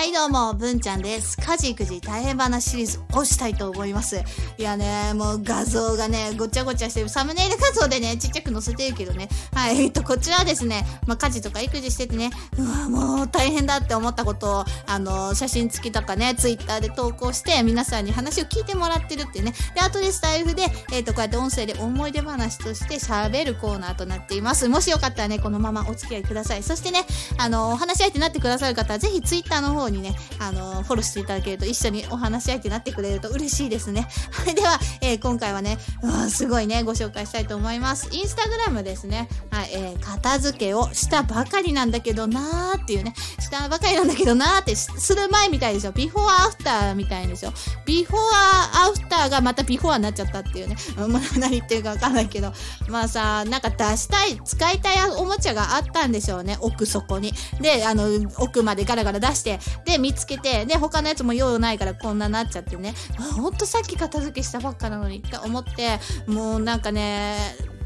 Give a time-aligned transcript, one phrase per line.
[0.00, 1.36] はいどうも、文ちゃんです。
[1.36, 4.16] 家事育児大変話シリーズをしたいと思います。
[4.56, 7.10] いやね、もう画像がね、ごちゃごちゃしてる。
[7.10, 9.28] サムネイル画像でね、ちっちゃく載せてるけどね。
[9.52, 19.52] はい、えっと、こちらはですね、まあ、家事とか育児しててね、うわ、もう大変だって思ったことを、あの、写真付きとかね、ツイッターで投稿して、皆さんに話を聞いてもらってるってね。
[19.74, 20.62] で、あとでスタイフで、
[20.92, 24.66] えっと、こうやって音声で思い出話として喋るコーナーとなっています。
[24.66, 26.62] もしよかったらね、このままお付き合いください。
[26.62, 27.04] そしてね、
[27.36, 34.08] あの、お話し相手になってくださる方は、ぜひツイッターの方にね、あの、フォローしていただけると、一緒にお話し相手になってくれると嬉しいですね。
[34.30, 38.08] はい、では、えー今回はね、うわすごいね、ご紹介したいと思います。
[38.12, 39.28] インスタグラムですね。
[39.50, 45.92] はい、えー片付けをしたばかりなんだけどなーっていうね、したばかりなんだけどなーってする前みたいでしょ。
[45.92, 47.52] ビフォーアフターみたいでしょ。
[47.84, 50.76] ビフォーアフターがまたビフォーになっちゃったっていうね。
[50.98, 52.52] うんまあ、何言ってるかわかんないけど。
[52.88, 56.56] まあさ、なんか出したい、使いたいおもちゃがあったんでしょうね。
[56.60, 57.32] 奥底に。
[57.60, 62.94] で、あの、奥までガラガラ出して、で、見つけて、で、他のやつも用ないからこんななっちゃってね。
[63.36, 67.36] ほんとさっき片付けしたばっかなのにって思って、もうなんかね、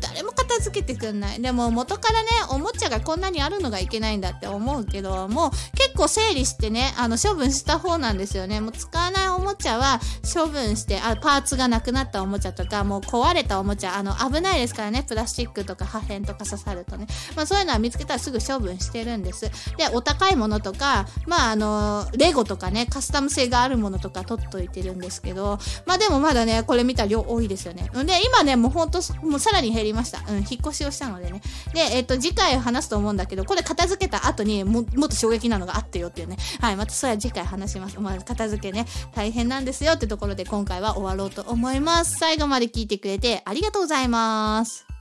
[0.01, 1.41] 誰も片付けてくんない。
[1.41, 8.61] でも元からね、おもちゃがこんなにあるのがいけないんだって思うけど、もう結構整理してね、あの処分した方なんですよね。
[8.61, 17.07] もう使わないおもちゃは処分して、あ、パーツがなくなったおもちゃとか、もう壊れたおもちゃ、あの危ないですからね、プラスチックとか破片とか刺さるとね。
[17.37, 19.51] まあそういうのは見つけたらすぐ処分してるんです。
[19.77, 27.91] で、お高いものとか、まああの、レゴとかね、カスタム性があるものとか取っといてるんですけど、まあでもまだね、これ見たら量多いですよね。
[28.05, 30.23] で、今ね、もうほんと、もうさらに減りました。
[30.29, 31.41] うん、引っ越しをしたのでね。
[31.73, 36.37] で、えっ、と、次回話すと思うんだけど、これ片付けた後にも、もっと衝撃なのがあってよっていうね。
[36.61, 37.99] はい、またそれは次回話します。
[38.01, 42.19] まあ、片付けね、大変なんですよってところで今回は終わろうと思います。
[42.19, 44.94] 最後まで聞いてくれてありがとうございます。